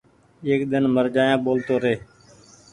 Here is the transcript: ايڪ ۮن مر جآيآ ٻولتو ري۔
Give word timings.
ايڪ 0.47 0.61
ۮن 0.71 0.83
مر 0.95 1.05
جآيآ 1.15 1.35
ٻولتو 1.45 1.75
ري۔ 1.83 1.95